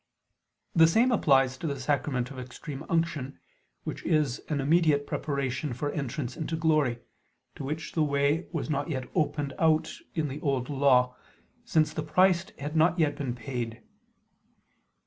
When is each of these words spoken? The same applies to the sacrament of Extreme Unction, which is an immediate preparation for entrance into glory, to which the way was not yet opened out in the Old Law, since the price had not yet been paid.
The 0.73 0.87
same 0.87 1.11
applies 1.11 1.59
to 1.59 1.67
the 1.67 1.79
sacrament 1.79 2.31
of 2.31 2.39
Extreme 2.39 2.85
Unction, 2.89 3.37
which 3.83 4.01
is 4.03 4.39
an 4.49 4.59
immediate 4.59 5.05
preparation 5.05 5.73
for 5.73 5.91
entrance 5.91 6.35
into 6.35 6.55
glory, 6.55 7.01
to 7.53 7.63
which 7.63 7.91
the 7.91 8.01
way 8.01 8.47
was 8.51 8.67
not 8.67 8.89
yet 8.89 9.07
opened 9.13 9.53
out 9.59 9.93
in 10.15 10.27
the 10.27 10.41
Old 10.41 10.69
Law, 10.71 11.15
since 11.65 11.93
the 11.93 12.01
price 12.01 12.45
had 12.57 12.75
not 12.75 12.97
yet 12.97 13.15
been 13.15 13.35
paid. 13.35 13.83